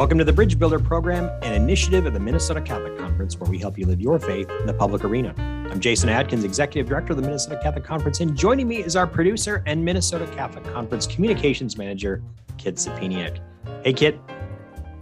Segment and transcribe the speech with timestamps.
[0.00, 3.58] Welcome to the Bridge Builder Program, an initiative of the Minnesota Catholic Conference where we
[3.58, 5.34] help you live your faith in the public arena.
[5.70, 9.06] I'm Jason Adkins, Executive Director of the Minnesota Catholic Conference, and joining me is our
[9.06, 12.22] producer and Minnesota Catholic Conference Communications Manager,
[12.56, 13.40] Kit Sapiniak.
[13.84, 14.18] Hey, Kit.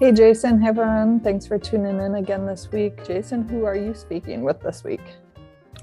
[0.00, 0.61] Hey, Jason.
[0.61, 1.20] Hey, everyone.
[1.20, 3.06] Thanks for tuning in again this week.
[3.06, 5.01] Jason, who are you speaking with this week?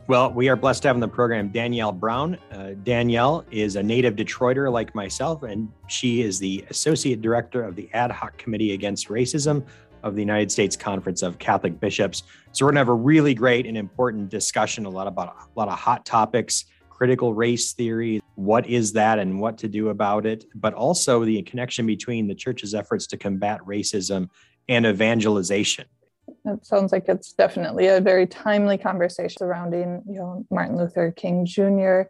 [0.08, 2.38] Well, we are blessed to have on the program Danielle Brown.
[2.52, 7.76] Uh, Danielle is a native Detroiter like myself, and she is the Associate Director of
[7.76, 9.66] the Ad Hoc Committee Against Racism
[10.04, 12.22] of the United States Conference of Catholic Bishops.
[12.52, 15.60] So we're going to have a really great and important discussion, a lot about a
[15.60, 20.28] lot of hot topics, critical race theory, what is that and what to do about
[20.28, 24.30] it, but also the connection between the church's efforts to combat racism
[24.70, 25.86] and evangelization.
[26.46, 31.46] It sounds like it's definitely a very timely conversation surrounding, you know, Martin Luther King
[31.46, 32.04] Jr.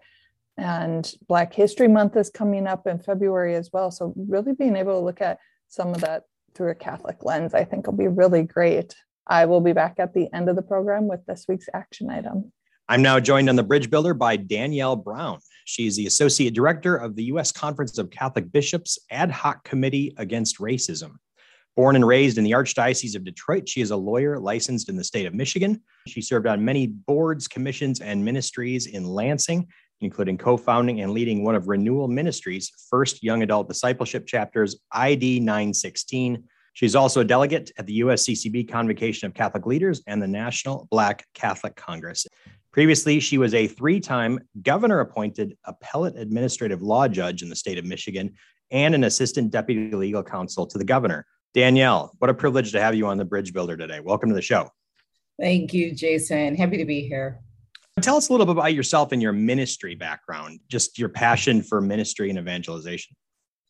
[0.57, 3.91] and Black History Month is coming up in February as well.
[3.91, 6.23] So really being able to look at some of that
[6.53, 8.95] through a Catholic lens, I think will be really great.
[9.27, 12.51] I will be back at the end of the program with this week's action item.
[12.87, 15.39] I'm now joined on the Bridge Builder by Danielle Brown.
[15.65, 17.51] She's the Associate Director of the U.S.
[17.51, 21.15] Conference of Catholic Bishops Ad Hoc Committee Against Racism.
[21.75, 25.03] Born and raised in the Archdiocese of Detroit, she is a lawyer licensed in the
[25.03, 25.81] state of Michigan.
[26.07, 29.67] She served on many boards, commissions, and ministries in Lansing,
[29.99, 35.41] including co founding and leading one of Renewal Ministries' first young adult discipleship chapters, ID
[35.41, 36.45] 916.
[36.71, 41.25] She's also a delegate at the USCCB Convocation of Catholic Leaders and the National Black
[41.33, 42.25] Catholic Congress.
[42.71, 47.77] Previously, she was a three time governor appointed appellate administrative law judge in the state
[47.77, 48.33] of Michigan
[48.71, 51.25] and an assistant deputy legal counsel to the governor.
[51.55, 54.01] Danielle, what a privilege to have you on the Bridge Builder today.
[54.01, 54.69] Welcome to the show.
[55.39, 56.53] Thank you, Jason.
[56.53, 57.39] Happy to be here.
[58.01, 61.79] Tell us a little bit about yourself and your ministry background, just your passion for
[61.79, 63.15] ministry and evangelization.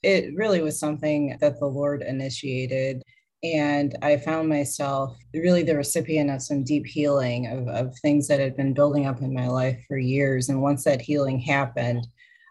[0.02, 3.04] It really was something that the Lord initiated.
[3.44, 8.40] And I found myself really the recipient of some deep healing of, of things that
[8.40, 10.50] had been building up in my life for years.
[10.50, 12.08] And once that healing happened,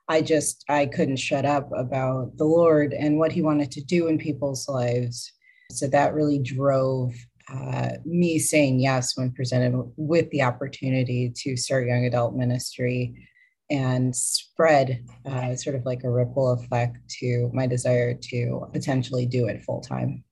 [0.09, 4.09] I just I couldn't shut up about the Lord and what He wanted to do
[4.09, 5.33] in people's lives.
[5.71, 7.15] So that really drove
[7.53, 13.29] uh, me saying yes when presented with the opportunity to start young adult ministry
[13.71, 19.47] and spread uh, sort of like a ripple effect to my desire to potentially do
[19.47, 20.23] it full time.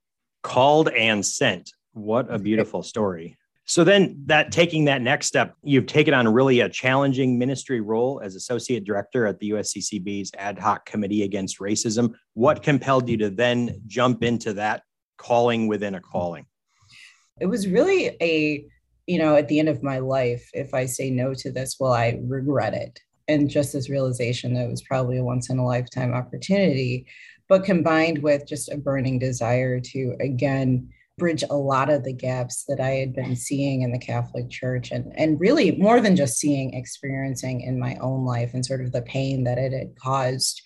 [0.43, 1.73] Called and sent.
[1.93, 3.37] What a beautiful story.
[3.65, 8.21] So then that taking that next step, you've taken on really a challenging ministry role
[8.23, 12.15] as associate director at the USCCB's ad hoc committee against racism.
[12.35, 14.83] What compelled you to then jump into that
[15.17, 16.47] calling within a calling?
[17.41, 18.67] It was really a,
[19.07, 21.93] you know, at the end of my life, if I say no to this, will
[21.93, 22.99] I regret it?
[23.29, 27.07] And just this realization that it was probably a once in a lifetime opportunity,
[27.49, 32.65] but combined with just a burning desire to again bridge a lot of the gaps
[32.69, 36.39] that I had been seeing in the Catholic Church and, and really more than just
[36.39, 40.63] seeing, experiencing in my own life and sort of the pain that it had caused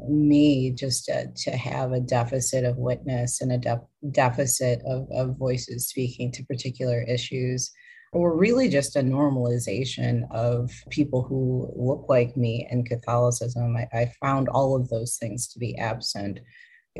[0.00, 5.38] me just to, to have a deficit of witness and a de- deficit of, of
[5.38, 7.70] voices speaking to particular issues
[8.12, 13.76] or really just a normalization of people who look like me in Catholicism.
[13.76, 16.38] I, I found all of those things to be absent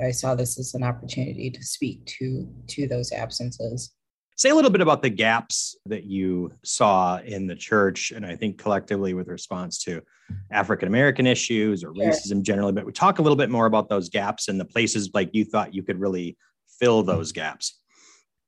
[0.02, 3.94] I saw this as an opportunity to speak to to those absences.
[4.36, 8.34] Say a little bit about the gaps that you saw in the church, and I
[8.34, 10.02] think collectively with response to
[10.50, 12.06] African American issues or sure.
[12.06, 12.72] racism generally.
[12.72, 15.44] But we talk a little bit more about those gaps and the places like you
[15.44, 16.36] thought you could really
[16.80, 17.80] fill those gaps.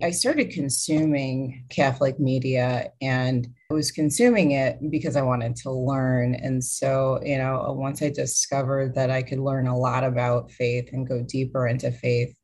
[0.02, 6.34] I started consuming Catholic media and I was consuming it because I wanted to learn.
[6.34, 10.90] And so, you know, once I discovered that I could learn a lot about faith
[10.92, 12.36] and go deeper into faith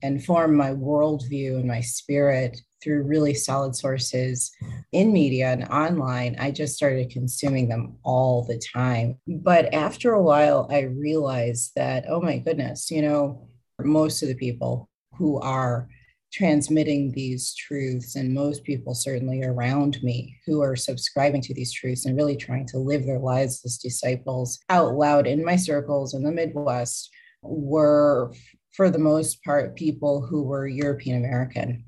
[0.00, 4.52] and form my worldview and my spirit through really solid sources
[4.92, 9.18] in media and online, I just started consuming them all the time.
[9.26, 13.48] But after a while, I realized that, oh my goodness, you know,
[13.80, 14.88] most of the people
[15.18, 15.88] who are
[16.32, 22.06] transmitting these truths and most people certainly around me who are subscribing to these truths
[22.06, 26.22] and really trying to live their lives as disciples out loud in my circles in
[26.22, 27.10] the midwest
[27.42, 28.32] were
[28.72, 31.84] for the most part people who were european american.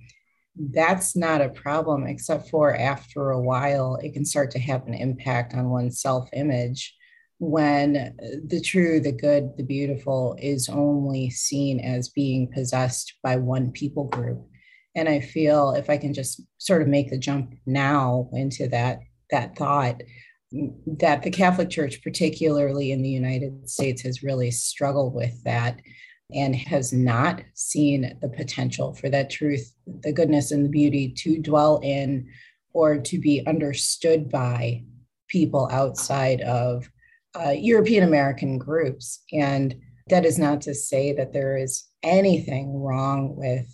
[0.57, 4.95] That's not a problem except for after a while it can start to have an
[4.95, 6.95] impact on one's self-image
[7.39, 8.17] when
[8.47, 14.05] the true, the good, the beautiful is only seen as being possessed by one people
[14.05, 14.47] group.
[14.95, 19.01] And I feel if I can just sort of make the jump now into that
[19.31, 20.01] that thought
[20.55, 25.81] mm, that the Catholic Church, particularly in the United States, has really struggled with that
[26.33, 31.41] and has not seen the potential for that truth, the goodness, and the beauty to
[31.41, 32.27] dwell in
[32.73, 34.83] or to be understood by
[35.29, 36.89] people outside of
[37.35, 39.23] uh, European American groups.
[39.33, 39.75] And
[40.09, 43.67] that is not to say that there is anything wrong with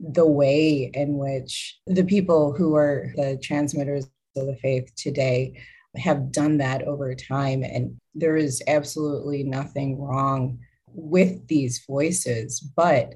[0.00, 4.06] the way in which the people who are the transmitters
[4.36, 5.60] of the faith today
[5.96, 7.62] have done that over time.
[7.62, 12.60] And there is absolutely nothing wrong with these voices.
[12.60, 13.14] But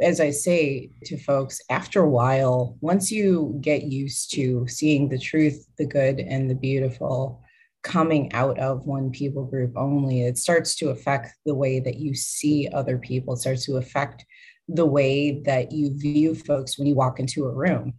[0.00, 5.18] as I say to folks, after a while, once you get used to seeing the
[5.18, 7.42] truth, the good, and the beautiful
[7.82, 12.14] coming out of one people group only, it starts to affect the way that you
[12.14, 14.24] see other people, it starts to affect
[14.68, 17.94] the way that you view folks when you walk into a room.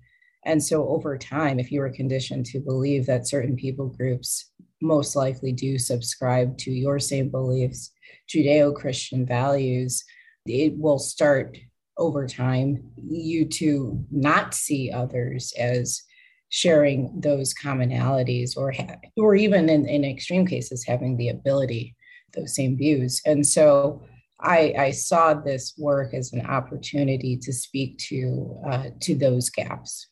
[0.46, 5.16] And so over time, if you were conditioned to believe that certain people groups most
[5.16, 7.92] likely do subscribe to your same beliefs,
[8.30, 10.04] Judeo Christian values,
[10.46, 11.58] it will start
[11.98, 16.02] over time you to not see others as
[16.50, 18.74] sharing those commonalities or
[19.18, 21.96] or even in, in extreme cases having the ability
[22.34, 24.04] those same views and so
[24.42, 30.08] I, I saw this work as an opportunity to speak to uh, to those gaps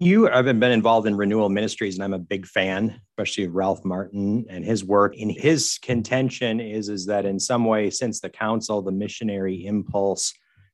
[0.00, 3.84] you have been involved in renewal ministries, and I'm a big fan, especially of Ralph
[3.84, 5.14] Martin and his work.
[5.18, 10.32] And his contention is, is that in some way, since the council, the missionary impulse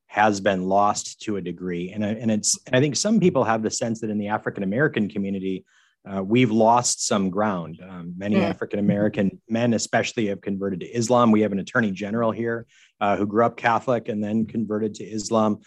[0.08, 1.93] has been lost to a degree.
[1.93, 4.62] And, and it's, and I think some people have the sense that in the African
[4.62, 5.64] American community,
[6.08, 7.78] uh, we've lost some ground.
[7.87, 8.43] Um, many mm.
[8.43, 11.31] African American men, especially, have converted to Islam.
[11.31, 12.66] We have an attorney general here
[13.00, 15.60] uh, who grew up Catholic and then converted to Islam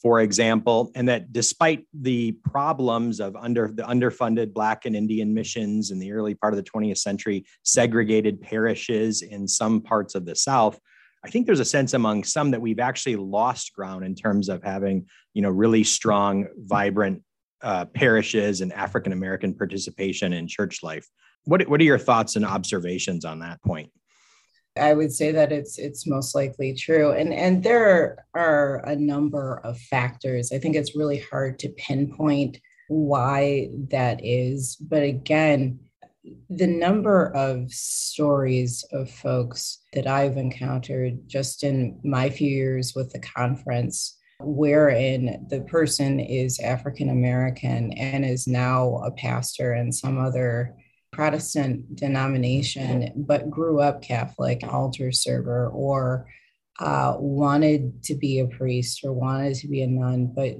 [0.00, 5.90] for example, and that despite the problems of under the underfunded Black and Indian missions
[5.90, 10.36] in the early part of the 20th century, segregated parishes in some parts of the
[10.36, 10.78] South,
[11.24, 14.62] I think there's a sense among some that we've actually lost ground in terms of
[14.62, 17.22] having, you know, really strong, vibrant
[17.62, 21.06] uh, parishes and African American participation in church life.
[21.44, 23.90] What, what are your thoughts and observations on that point?
[24.76, 29.60] I would say that it's it's most likely true, and and there are a number
[29.64, 30.52] of factors.
[30.52, 35.80] I think it's really hard to pinpoint why that is, but again,
[36.50, 43.12] the number of stories of folks that I've encountered just in my few years with
[43.12, 50.18] the conference, wherein the person is African American and is now a pastor in some
[50.18, 50.74] other
[51.12, 56.28] Protestant denomination, but grew up Catholic, altar server, or
[56.78, 60.56] uh, wanted to be a priest or wanted to be a nun, but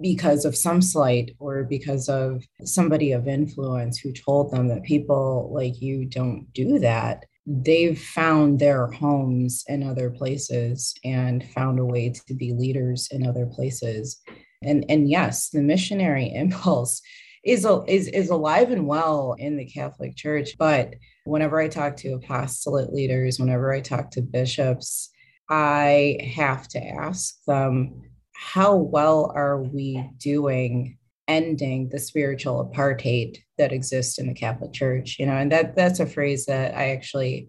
[0.00, 5.50] because of some slight or because of somebody of influence who told them that people
[5.54, 11.84] like you don't do that, they've found their homes in other places and found a
[11.84, 14.20] way to be leaders in other places.
[14.62, 17.00] And, and yes, the missionary impulse
[17.44, 20.50] is, is, is alive and well in the Catholic Church.
[20.58, 25.10] But whenever I talk to apostolate leaders, whenever I talk to bishops,
[25.48, 28.11] I have to ask them,
[28.42, 30.98] how well are we doing
[31.28, 35.16] ending the spiritual apartheid that exists in the Catholic Church?
[35.18, 37.48] You know, and that that's a phrase that I actually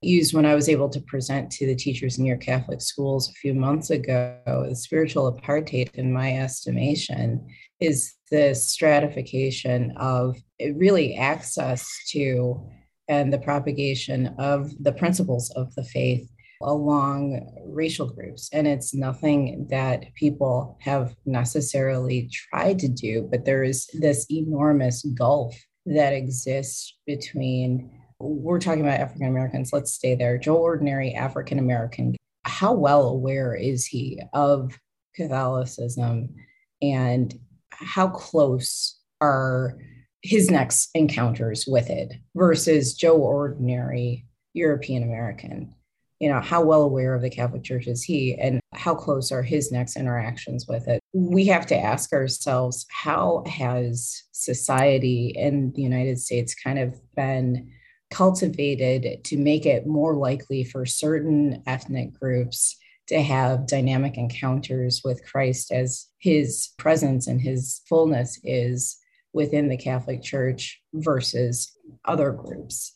[0.00, 3.34] used when I was able to present to the teachers in your Catholic schools a
[3.34, 4.36] few months ago.
[4.46, 7.46] The spiritual apartheid, in my estimation,
[7.78, 10.36] is the stratification of
[10.74, 12.68] really access to
[13.08, 16.28] and the propagation of the principles of the faith
[16.64, 18.48] along racial groups.
[18.52, 25.02] And it's nothing that people have necessarily tried to do, but there is this enormous
[25.02, 27.90] gulf that exists between
[28.22, 30.38] we're talking about African Americans, let's stay there.
[30.38, 32.14] Joe Ordinary African American,
[32.44, 34.78] how well aware is he of
[35.16, 36.34] Catholicism
[36.80, 37.34] and
[37.70, 39.78] how close are
[40.22, 45.74] his next encounters with it versus Joe Ordinary European American?
[46.22, 49.42] You know, how well aware of the Catholic Church is he and how close are
[49.42, 51.00] his next interactions with it?
[51.12, 57.72] We have to ask ourselves how has society in the United States kind of been
[58.12, 62.76] cultivated to make it more likely for certain ethnic groups
[63.08, 68.96] to have dynamic encounters with Christ as his presence and his fullness is
[69.32, 72.92] within the Catholic Church versus other groups.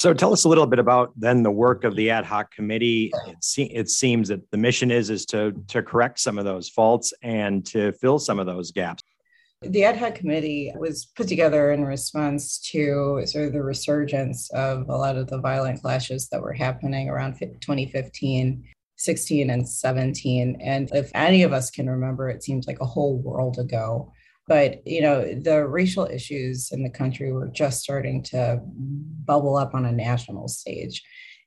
[0.00, 3.12] So tell us a little bit about then the work of the ad hoc committee.
[3.26, 6.70] It, se- it seems that the mission is is to to correct some of those
[6.70, 9.02] faults and to fill some of those gaps.
[9.60, 14.88] The ad hoc committee was put together in response to sort of the resurgence of
[14.88, 18.64] a lot of the violent clashes that were happening around 2015
[18.96, 20.60] 16 and 17.
[20.62, 24.12] And if any of us can remember, it seems like a whole world ago.
[24.50, 29.76] But, you know, the racial issues in the country were just starting to bubble up
[29.76, 31.04] on a national stage.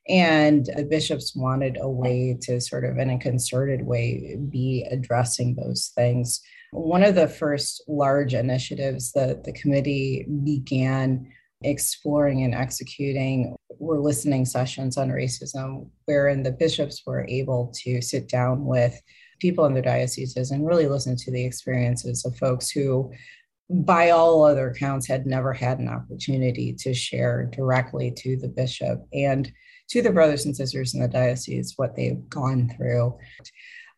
[0.07, 5.55] And the bishops wanted a way to sort of, in a concerted way, be addressing
[5.55, 6.39] those things.
[6.71, 11.29] One of the first large initiatives that the committee began
[11.61, 18.29] exploring and executing were listening sessions on racism, wherein the bishops were able to sit
[18.29, 18.97] down with
[19.43, 23.11] people in their dioceses and really listen to the experiences of folks who,
[23.69, 29.05] by all other accounts, had never had an opportunity to share directly to the bishop
[29.11, 29.51] and
[29.89, 33.17] to the brothers and sisters in the diocese what they've gone through.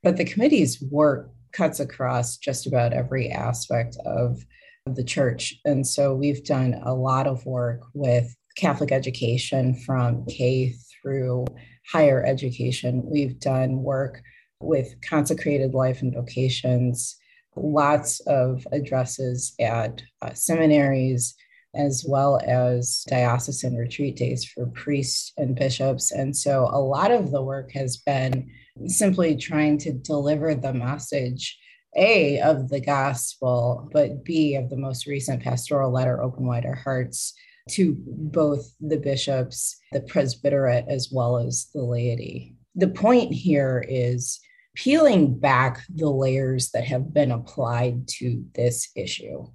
[0.01, 4.43] But the committee's work cuts across just about every aspect of
[4.87, 5.55] of the church.
[5.65, 11.45] And so we've done a lot of work with Catholic education from K through
[11.91, 13.01] higher education.
[13.03, 14.21] We've done work
[14.59, 17.17] with consecrated life and vocations,
[17.55, 21.35] lots of addresses at uh, seminaries,
[21.73, 26.11] as well as diocesan retreat days for priests and bishops.
[26.11, 28.49] And so a lot of the work has been
[28.87, 31.57] simply trying to deliver the message
[31.97, 36.75] a, of the gospel, but B, of the most recent pastoral letter, Open Wide Our
[36.75, 37.33] Hearts,
[37.71, 42.54] to both the bishops, the presbyterate, as well as the laity.
[42.75, 44.39] The point here is
[44.75, 49.45] peeling back the layers that have been applied to this issue,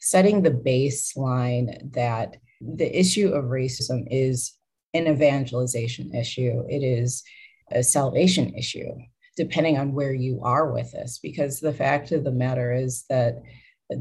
[0.00, 4.54] setting the baseline that the issue of racism is
[4.94, 7.22] an evangelization issue, it is
[7.70, 8.90] a salvation issue
[9.36, 13.42] depending on where you are with this because the fact of the matter is that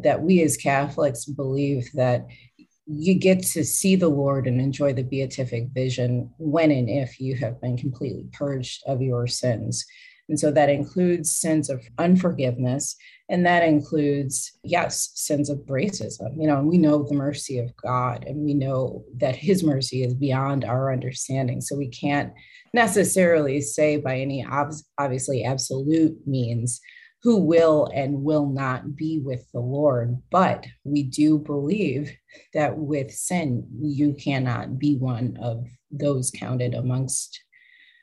[0.01, 2.25] that we as catholics believe that
[2.85, 7.35] you get to see the lord and enjoy the beatific vision when and if you
[7.35, 9.85] have been completely purged of your sins.
[10.29, 12.95] And so that includes sins of unforgiveness
[13.29, 16.35] and that includes yes sins of racism.
[16.37, 20.03] You know and we know the mercy of god and we know that his mercy
[20.03, 21.61] is beyond our understanding.
[21.61, 22.33] So we can't
[22.73, 26.81] necessarily say by any ob- obviously absolute means
[27.23, 30.21] who will and will not be with the Lord.
[30.29, 32.11] But we do believe
[32.53, 37.41] that with sin, you cannot be one of those counted amongst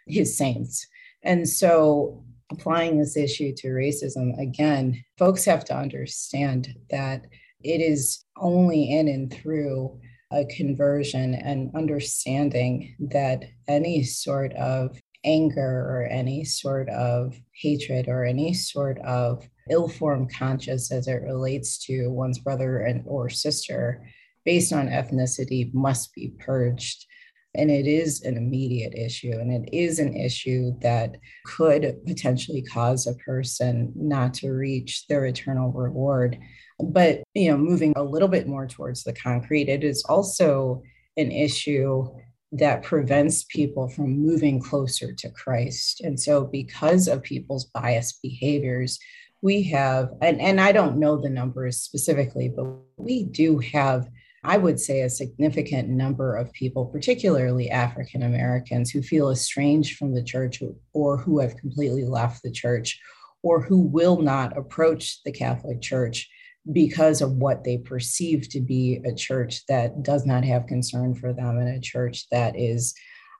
[0.06, 0.86] his saints.
[1.22, 7.26] And so, applying this issue to racism, again, folks have to understand that
[7.62, 10.00] it is only in and through
[10.32, 18.24] a conversion and understanding that any sort of anger or any sort of hatred or
[18.24, 24.04] any sort of ill-formed conscience as it relates to one's brother and or sister
[24.44, 27.06] based on ethnicity must be purged.
[27.54, 33.06] And it is an immediate issue and it is an issue that could potentially cause
[33.06, 36.38] a person not to reach their eternal reward.
[36.78, 40.82] But, you know, moving a little bit more towards the concrete, it is also
[41.16, 42.06] an issue
[42.52, 46.00] that prevents people from moving closer to Christ.
[46.00, 48.98] And so, because of people's biased behaviors,
[49.42, 52.66] we have, and, and I don't know the numbers specifically, but
[52.96, 54.08] we do have,
[54.44, 60.14] I would say, a significant number of people, particularly African Americans, who feel estranged from
[60.14, 63.00] the church or who have completely left the church
[63.42, 66.28] or who will not approach the Catholic Church
[66.72, 71.32] because of what they perceive to be a church that does not have concern for
[71.32, 72.94] them and a church that is,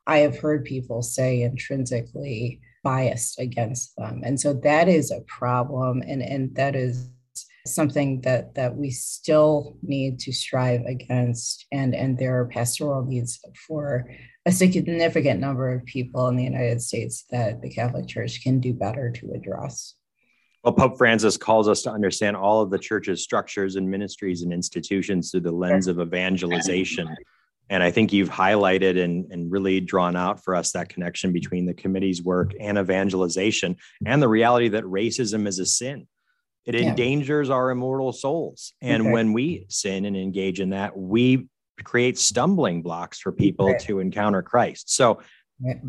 [0.07, 4.23] I have heard people say, intrinsically biased against them.
[4.25, 6.03] And so that is a problem.
[6.03, 7.11] And, and that is
[7.67, 13.39] something that that we still need to strive against and and there are pastoral needs
[13.67, 14.09] for
[14.47, 18.73] a significant number of people in the united states that the catholic church can do
[18.73, 19.95] better to address
[20.63, 24.53] well, Pope Francis calls us to understand all of the church's structures and ministries and
[24.53, 27.09] institutions through the lens of evangelization.
[27.71, 31.67] And I think you've highlighted and, and really drawn out for us that connection between
[31.67, 36.07] the committee's work and evangelization and the reality that racism is a sin.
[36.67, 36.91] It yeah.
[36.91, 38.75] endangers our immortal souls.
[38.83, 39.13] And okay.
[39.13, 41.49] when we sin and engage in that, we
[41.85, 44.95] create stumbling blocks for people to encounter Christ.
[44.95, 45.23] So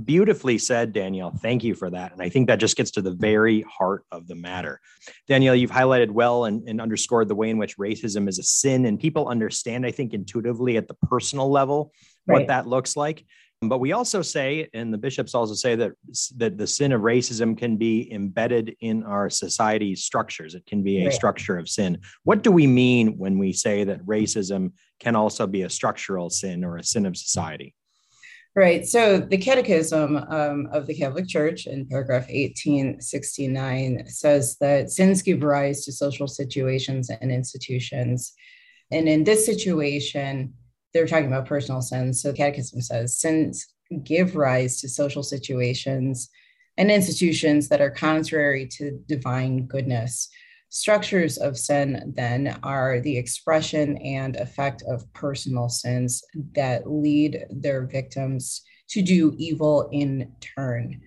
[0.04, 1.32] Beautifully said, Danielle.
[1.32, 2.12] Thank you for that.
[2.12, 4.82] And I think that just gets to the very heart of the matter.
[5.30, 8.86] Danielle, you've highlighted well and, and underscored the way in which racism is a sin,
[8.86, 11.94] and people understand, I think, intuitively at the personal level
[12.28, 12.40] right.
[12.40, 13.24] what that looks like.
[13.63, 15.92] But we also say, and the bishops also say that
[16.38, 20.56] that the sin of racism can be embedded in our society's structures.
[20.56, 21.13] It can be a right.
[21.13, 22.00] structure of sin.
[22.24, 26.63] What do we mean when we say that racism can also be a structural sin
[26.63, 27.75] or a sin of society?
[28.53, 28.86] Right.
[28.86, 35.41] So the Catechism um, of the Catholic Church in paragraph 1869 says that sins give
[35.41, 38.34] rise to social situations and institutions.
[38.91, 40.53] And in this situation,
[40.93, 42.22] they're talking about personal sins.
[42.22, 43.67] So the Catechism says sins
[44.03, 46.29] give rise to social situations
[46.77, 50.29] and institutions that are contrary to divine goodness.
[50.74, 56.24] Structures of sin, then, are the expression and effect of personal sins
[56.56, 61.01] that lead their victims to do evil in turn.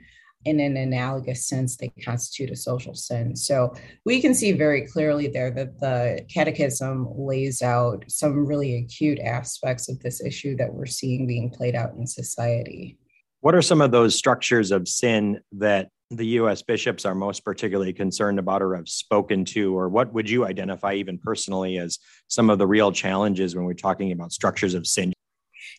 [0.44, 3.34] In an analogous sense, they constitute a social sin.
[3.36, 9.18] So we can see very clearly there that the Catechism lays out some really acute
[9.18, 12.98] aspects of this issue that we're seeing being played out in society.
[13.40, 16.62] What are some of those structures of sin that the U.S.
[16.62, 20.94] bishops are most particularly concerned about or have spoken to, or what would you identify
[20.94, 25.12] even personally as some of the real challenges when we're talking about structures of sin?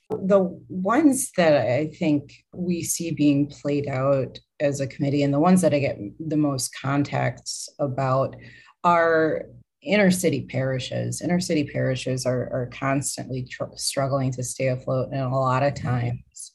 [0.10, 5.40] The ones that I think we see being played out as a committee, and the
[5.40, 8.36] ones that I get the most contacts about,
[8.84, 9.44] are
[9.82, 11.22] inner city parishes.
[11.22, 15.76] Inner city parishes are, are constantly tr- struggling to stay afloat, and a lot of
[15.76, 16.52] times,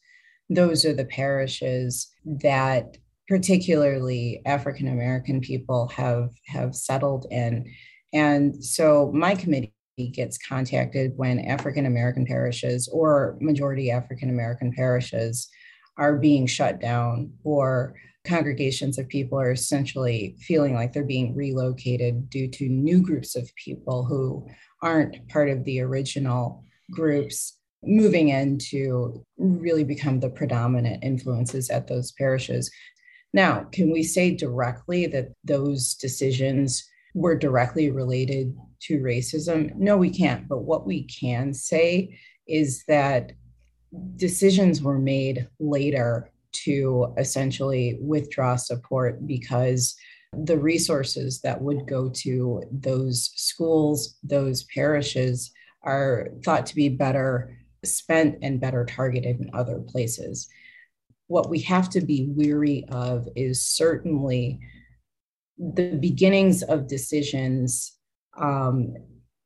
[0.48, 2.96] those are the parishes that
[3.30, 7.72] particularly African American people have have settled in.
[8.12, 9.72] And so my committee
[10.12, 15.48] gets contacted when African American parishes or majority African American parishes
[15.96, 17.94] are being shut down or
[18.26, 23.54] congregations of people are essentially feeling like they're being relocated due to new groups of
[23.54, 24.44] people who
[24.82, 31.86] aren't part of the original groups moving in to really become the predominant influences at
[31.86, 32.70] those parishes.
[33.32, 39.74] Now, can we say directly that those decisions were directly related to racism?
[39.76, 40.48] No, we can't.
[40.48, 43.32] But what we can say is that
[44.16, 49.96] decisions were made later to essentially withdraw support because
[50.32, 57.56] the resources that would go to those schools, those parishes, are thought to be better
[57.84, 60.48] spent and better targeted in other places
[61.30, 64.58] what we have to be weary of is certainly
[65.56, 67.96] the beginnings of decisions
[68.36, 68.92] um,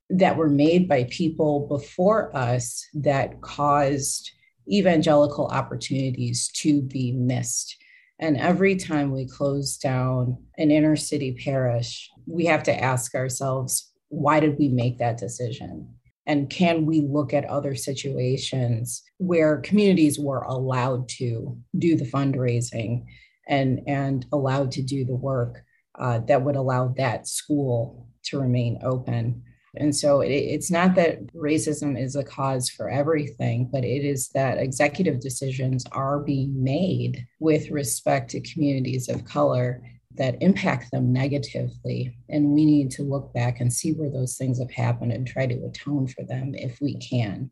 [0.09, 4.31] that were made by people before us that caused
[4.67, 7.77] evangelical opportunities to be missed.
[8.19, 13.93] And every time we close down an inner city parish, we have to ask ourselves,
[14.09, 15.95] why did we make that decision?
[16.27, 23.05] And can we look at other situations where communities were allowed to do the fundraising
[23.47, 25.63] and, and allowed to do the work
[25.99, 29.43] uh, that would allow that school to remain open?
[29.77, 34.29] And so it, it's not that racism is a cause for everything, but it is
[34.31, 39.83] that executive decisions are being made with respect to communities of color
[40.17, 42.17] that impact them negatively.
[42.29, 45.47] And we need to look back and see where those things have happened and try
[45.47, 47.51] to atone for them if we can.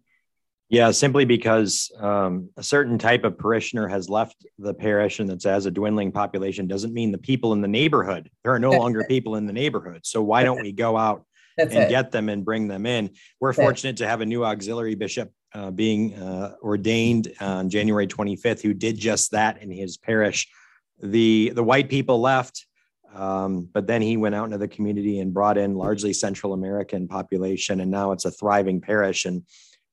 [0.69, 5.43] Yeah, simply because um, a certain type of parishioner has left the parish and it
[5.43, 9.05] has a dwindling population doesn't mean the people in the neighborhood, there are no longer
[9.07, 10.07] people in the neighborhood.
[10.07, 11.27] So why don't we go out
[11.59, 11.91] That's and it.
[11.91, 13.11] get them and bring them in?
[13.39, 13.97] We're That's fortunate it.
[13.99, 18.97] to have a new auxiliary bishop uh, being uh, ordained on January 25th who did
[18.97, 20.49] just that in his parish
[21.03, 22.67] the the white people left
[23.15, 27.09] um, but then he went out into the community and brought in largely central american
[27.09, 29.43] population and now it's a thriving parish and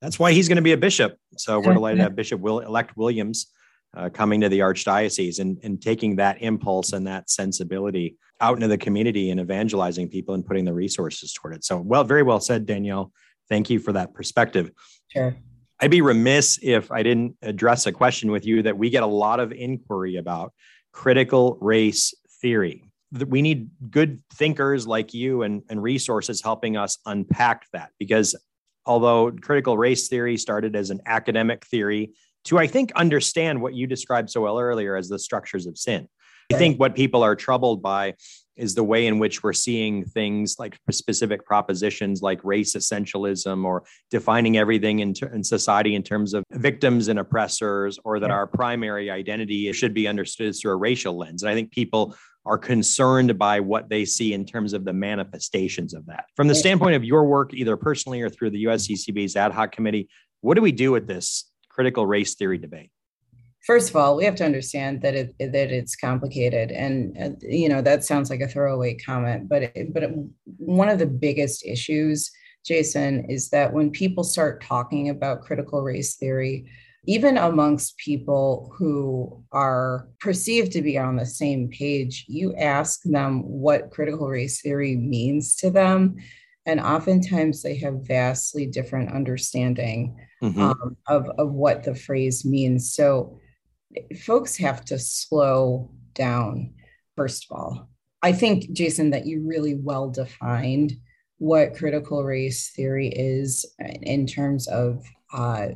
[0.02, 1.18] that's why he's going to be a bishop.
[1.38, 3.48] So we're delighted to have bishop will elect williams
[3.96, 8.68] uh, coming to the archdiocese and, and taking that impulse and that sensibility out into
[8.68, 11.64] the community and evangelizing people and putting the resources toward it.
[11.64, 13.12] So well very well said danielle.
[13.50, 14.72] Thank you for that perspective.
[15.08, 15.36] Sure.
[15.82, 19.08] I'd be remiss if I didn't address a question with you that we get a
[19.08, 20.54] lot of inquiry about
[21.00, 22.84] critical race theory.
[23.26, 28.36] We need good thinkers like you and, and resources helping us unpack that because
[28.86, 32.12] although critical race theory started as an academic theory
[32.44, 36.10] to, I think, understand what you described so well earlier as the structures of sin.
[36.52, 38.16] I think what people are troubled by
[38.60, 43.84] is the way in which we're seeing things like specific propositions like race essentialism or
[44.12, 48.36] defining everything in, ter- in society in terms of victims and oppressors, or that yeah.
[48.36, 51.42] our primary identity should be understood through a racial lens.
[51.42, 55.94] And I think people are concerned by what they see in terms of the manifestations
[55.94, 56.26] of that.
[56.36, 60.10] From the standpoint of your work, either personally or through the USCCB's ad hoc committee,
[60.42, 62.92] what do we do with this critical race theory debate?
[63.66, 67.70] First of all, we have to understand that it that it's complicated, and uh, you
[67.70, 70.12] know that sounds like a throwaway comment, but it, but it,
[70.58, 72.32] one of the biggest issues,
[72.66, 76.66] Jason, is that when people start talking about critical race theory,
[77.06, 83.42] even amongst people who are perceived to be on the same page, you ask them
[83.44, 86.18] what critical race theory means to them.
[86.66, 90.62] And oftentimes they have vastly different understanding mm-hmm.
[90.62, 92.94] um, of, of what the phrase means.
[92.94, 93.40] So
[94.20, 96.74] folks have to slow down,
[97.16, 97.90] first of all.
[98.22, 100.94] I think, Jason, that you really well defined
[101.38, 105.70] what critical race theory is in terms of uh,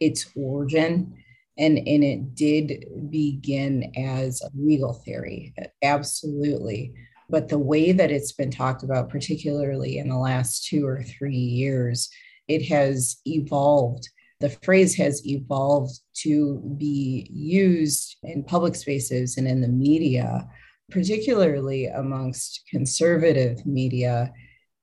[0.00, 1.16] its origin.
[1.56, 6.92] And, and it did begin as a legal theory, absolutely.
[7.30, 11.36] But the way that it's been talked about, particularly in the last two or three
[11.36, 12.10] years,
[12.48, 14.08] it has evolved.
[14.44, 20.46] The phrase has evolved to be used in public spaces and in the media,
[20.90, 24.30] particularly amongst conservative media,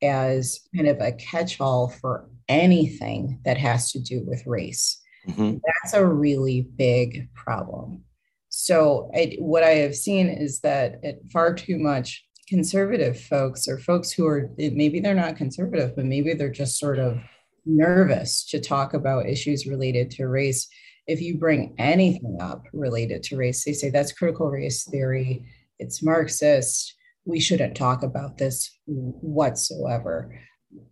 [0.01, 4.99] as kind of a catch all for anything that has to do with race.
[5.29, 5.57] Mm-hmm.
[5.63, 8.03] That's a really big problem.
[8.49, 13.77] So, I, what I have seen is that it, far too much conservative folks or
[13.77, 17.19] folks who are maybe they're not conservative, but maybe they're just sort of
[17.65, 20.67] nervous to talk about issues related to race.
[21.07, 25.45] If you bring anything up related to race, they say that's critical race theory,
[25.79, 26.95] it's Marxist,
[27.25, 30.31] we shouldn't talk about this whatsoever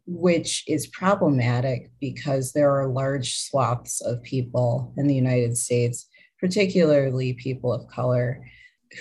[0.06, 6.08] which is problematic because there are large swaths of people in the United States,
[6.40, 8.44] particularly people of color,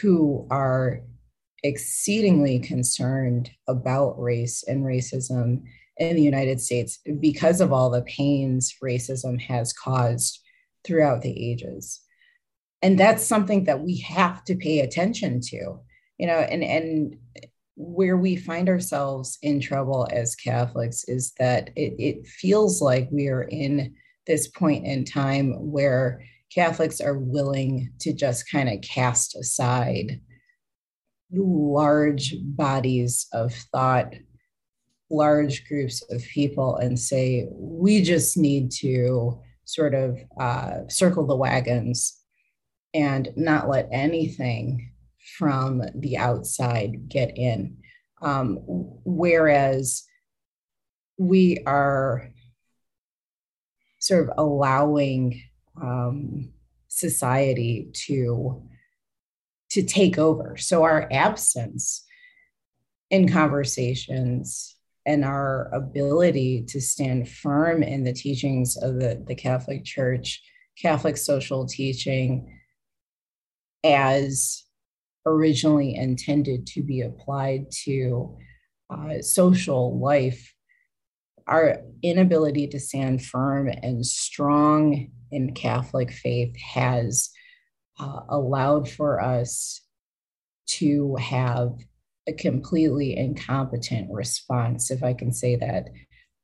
[0.00, 1.00] who are
[1.62, 5.62] exceedingly concerned about race and racism
[5.98, 10.40] in the United States because of all the pains racism has caused
[10.84, 12.00] throughout the ages.
[12.82, 15.80] And that's something that we have to pay attention to.
[16.18, 17.16] You know, and and
[17.76, 23.28] where we find ourselves in trouble as Catholics is that it, it feels like we
[23.28, 23.94] are in
[24.26, 26.20] this point in time where
[26.52, 30.20] Catholics are willing to just kind of cast aside
[31.32, 34.14] large bodies of thought,
[35.10, 41.36] large groups of people, and say, we just need to sort of uh, circle the
[41.36, 42.22] wagons
[42.94, 44.92] and not let anything
[45.36, 47.76] from the outside get in.
[48.22, 50.04] Um, whereas
[51.18, 52.30] we are
[54.00, 55.42] sort of allowing
[55.80, 56.52] um,
[56.88, 58.62] society to
[59.70, 60.56] to take over.
[60.56, 62.06] So our absence
[63.10, 64.76] in conversations
[65.08, 70.42] and our ability to stand firm in the teachings of the, the Catholic Church,
[70.80, 72.60] Catholic social teaching,
[73.82, 74.64] as
[75.24, 78.36] originally intended to be applied to
[78.90, 80.54] uh, social life,
[81.46, 87.30] our inability to stand firm and strong in Catholic faith has
[87.98, 89.80] uh, allowed for us
[90.66, 91.78] to have
[92.28, 95.88] a completely incompetent response, if I can say that,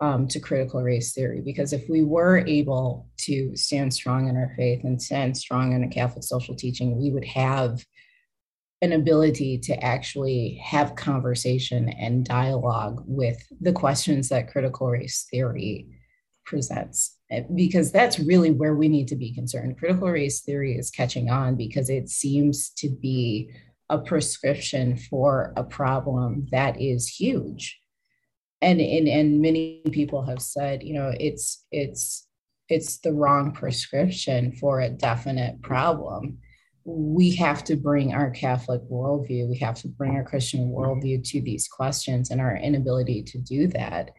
[0.01, 1.43] um, to critical race theory.
[1.45, 5.85] Because if we were able to stand strong in our faith and stand strong in
[5.85, 7.85] a Catholic social teaching, we would have
[8.83, 15.89] an ability to actually have conversation and dialogue with the questions that critical race theory
[16.45, 17.17] presents
[17.55, 21.57] because that's really where we need to be concerned critical race theory is catching on
[21.57, 23.51] because it seems to be
[23.95, 27.81] a prescription for a problem that is huge
[28.61, 32.27] and and, and many people have said you know it's it's
[32.69, 36.39] it's the wrong prescription for a definite problem
[36.85, 41.41] we have to bring our Catholic worldview, we have to bring our Christian worldview to
[41.41, 44.11] these questions, and our inability to do that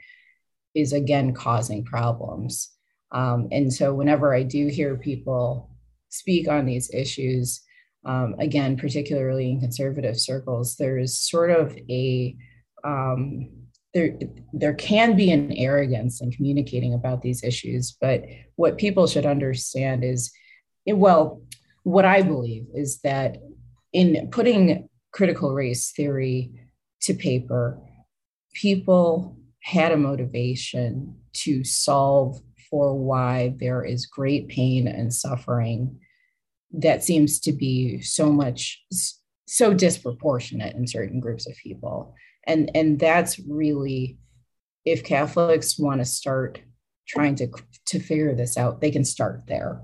[0.73, 2.71] is again causing problems.
[3.11, 5.69] Um, and so, whenever I do hear people
[6.09, 7.61] speak on these issues,
[8.05, 12.35] um, again, particularly in conservative circles, there is sort of a
[12.83, 13.49] um,
[13.95, 14.17] there,
[14.51, 18.23] there can be an arrogance in communicating about these issues, but
[18.57, 20.31] what people should understand is,
[20.85, 21.41] well,
[21.83, 23.37] what I believe is that
[23.93, 26.51] in putting critical race theory
[27.03, 27.79] to paper,
[28.53, 35.99] people had a motivation to solve for why there is great pain and suffering
[36.71, 38.83] that seems to be so much
[39.47, 42.15] so disproportionate in certain groups of people
[42.47, 44.17] and and that's really
[44.85, 46.59] if catholics want to start
[47.07, 47.47] trying to
[47.85, 49.81] to figure this out they can start there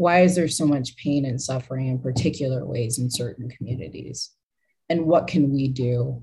[0.00, 4.30] why is there so much pain and suffering in particular ways in certain communities?
[4.88, 6.22] And what can we do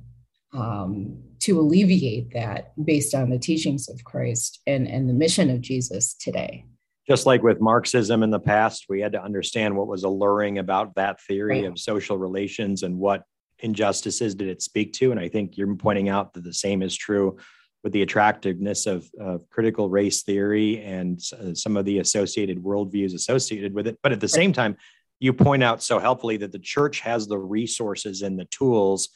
[0.52, 5.62] um, to alleviate that based on the teachings of Christ and, and the mission of
[5.62, 6.66] Jesus today?
[7.08, 10.96] Just like with Marxism in the past, we had to understand what was alluring about
[10.96, 11.72] that theory right.
[11.72, 13.24] of social relations and what
[13.60, 15.12] injustices did it speak to.
[15.12, 17.38] And I think you're pointing out that the same is true
[17.84, 23.14] with the attractiveness of, of critical race theory and uh, some of the associated worldviews
[23.14, 23.98] associated with it.
[24.04, 24.76] But at the same time,
[25.20, 29.10] you point out so helpfully that the church has the resources and the tools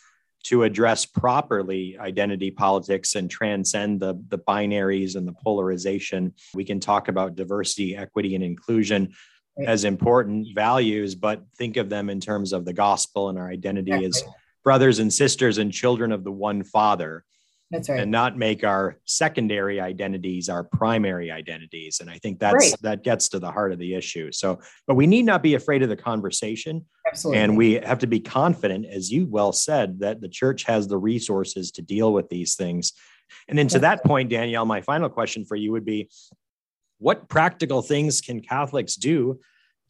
[0.43, 6.33] to address properly identity politics and transcend the, the binaries and the polarization.
[6.53, 9.13] We can talk about diversity, equity, and inclusion
[9.65, 14.05] as important values, but think of them in terms of the gospel and our identity
[14.05, 14.23] as
[14.63, 17.23] brothers and sisters and children of the one Father.
[17.71, 18.01] That's right.
[18.01, 21.99] And not make our secondary identities our primary identities.
[22.01, 22.81] And I think that's right.
[22.81, 24.31] that gets to the heart of the issue.
[24.31, 26.85] So, but we need not be afraid of the conversation.
[27.07, 27.41] Absolutely.
[27.41, 30.97] And we have to be confident, as you well said, that the church has the
[30.97, 32.91] resources to deal with these things.
[33.47, 36.09] And then to that point, Danielle, my final question for you would be
[36.97, 39.39] what practical things can Catholics do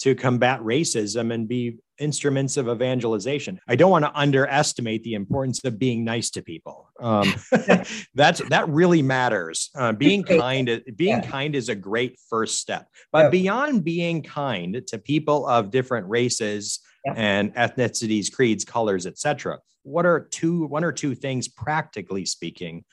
[0.02, 3.60] to combat racism and be instruments of evangelization.
[3.68, 6.90] I don't want to underestimate the importance of being nice to people.
[7.00, 7.34] Um,
[8.16, 9.70] that's that really matters.
[9.76, 11.30] Uh, being kind, being yeah.
[11.30, 12.88] kind is a great first step.
[13.12, 13.30] But yeah.
[13.30, 17.14] beyond being kind to people of different races yeah.
[17.16, 22.84] and ethnicities, creeds, colors, etc., what are two one or two things practically speaking?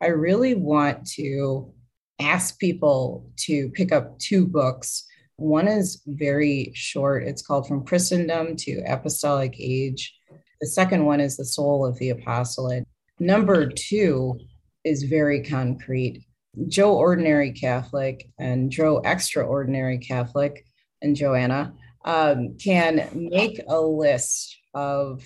[0.00, 1.72] I really want to
[2.20, 5.04] ask people to pick up two books
[5.42, 7.24] one is very short.
[7.24, 10.14] It's called From Christendom to Apostolic Age.
[10.60, 12.84] The second one is The Soul of the Apostolate.
[13.18, 14.38] Number two
[14.84, 16.24] is very concrete.
[16.68, 20.64] Joe Ordinary Catholic and Joe Extraordinary Catholic
[21.00, 21.74] and Joanna
[22.04, 25.24] um, can make a list of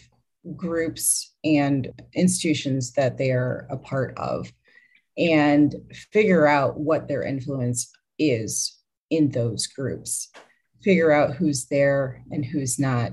[0.55, 4.51] groups and institutions that they are a part of
[5.19, 5.75] and
[6.13, 8.76] figure out what their influence is
[9.11, 10.31] in those groups,
[10.83, 13.13] figure out who's there and who's not,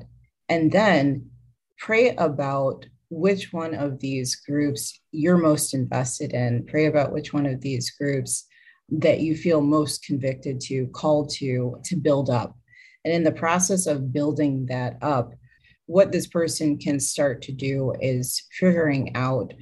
[0.49, 1.29] and then
[1.77, 6.65] pray about which one of these groups you're most invested in.
[6.65, 8.45] Pray about which one of these groups
[8.89, 12.57] that you feel most convicted to, called to, to build up.
[13.05, 15.33] And in the process of building that up,
[15.85, 19.53] what this person can start to do is figuring out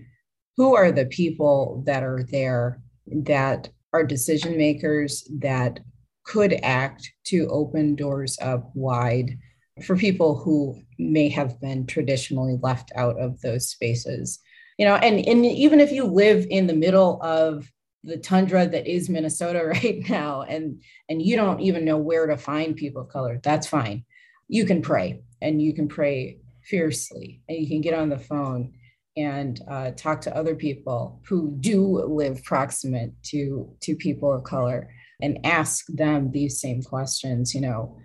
[0.58, 5.80] who are the people that are there that are decision makers that
[6.24, 9.38] could act to open doors up wide
[9.84, 14.40] for people who may have been traditionally left out of those spaces.
[14.78, 17.72] You know and, and even if you live in the middle of
[18.04, 22.36] the tundra that is minnesota right now and and you don't even know where to
[22.36, 24.06] find people of color that's fine.
[24.48, 28.74] You can pray and you can pray fiercely and you can get on the phone
[29.18, 34.90] and uh, talk to other people who do live proximate to to people of color
[35.22, 37.98] and ask them these same questions you know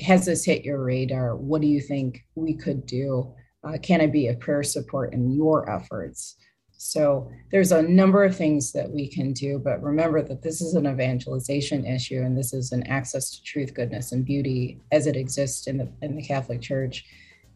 [0.00, 1.36] has this hit your radar?
[1.36, 3.34] What do you think we could do?
[3.64, 6.36] Uh, can i be a prayer support in your efforts?
[6.76, 10.74] So there's a number of things that we can do but remember that this is
[10.74, 15.16] an evangelization issue and this is an access to truth goodness and beauty as it
[15.16, 17.04] exists in the in the catholic church.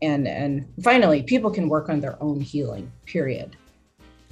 [0.02, 3.56] And and finally people can work on their own healing period.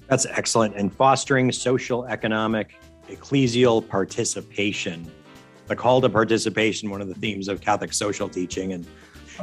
[0.09, 0.77] That's excellent.
[0.77, 2.77] And fostering social economic
[3.09, 5.11] ecclesial participation.
[5.67, 8.73] The call to participation, one of the themes of Catholic social teaching.
[8.73, 8.87] And,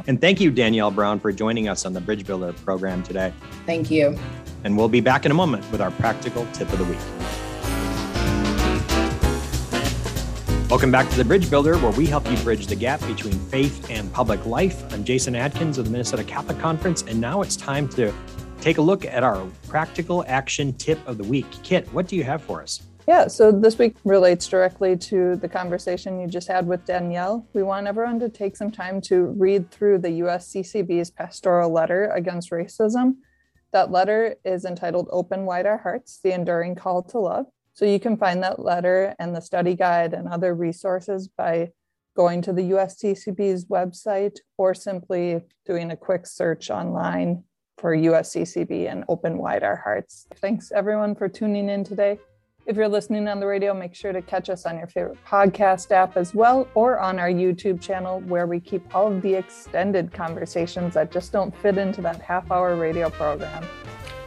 [0.06, 3.32] and thank you, Danielle Brown, for joining us on the Bridge Builder program today.
[3.66, 4.18] Thank you.
[4.64, 6.98] And we'll be back in a moment with our practical tip of the week.
[10.70, 13.90] Welcome back to the Bridge Builder, where we help you bridge the gap between faith
[13.90, 14.90] and public life.
[14.94, 18.10] I'm Jason Adkins of the Minnesota Catholic Conference, and now it's time to
[18.62, 21.44] take a look at our practical action tip of the week.
[21.62, 22.84] Kit, what do you have for us?
[23.08, 27.44] Yeah, so this week relates directly to the conversation you just had with Danielle.
[27.52, 32.52] We want everyone to take some time to read through the USCCB's pastoral letter against
[32.52, 33.16] racism.
[33.72, 37.46] That letter is entitled Open Wide Our Hearts The Enduring Call to Love.
[37.72, 41.72] So you can find that letter and the study guide and other resources by
[42.14, 47.42] going to the USCCB's website or simply doing a quick search online
[47.78, 50.28] for USCCB and Open Wide Our Hearts.
[50.36, 52.20] Thanks everyone for tuning in today.
[52.64, 55.90] If you're listening on the radio, make sure to catch us on your favorite podcast
[55.90, 60.12] app as well, or on our YouTube channel, where we keep all of the extended
[60.12, 63.64] conversations that just don't fit into that half hour radio program.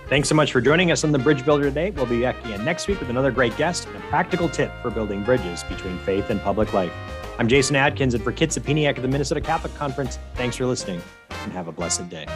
[0.09, 1.91] Thanks so much for joining us on the Bridge Builder today.
[1.91, 4.91] We'll be back again next week with another great guest and a practical tip for
[4.91, 6.91] building bridges between faith and public life.
[7.39, 11.01] I'm Jason Adkins, and for Kit Sapiniak of the Minnesota Catholic Conference, thanks for listening
[11.29, 12.27] and have a blessed day.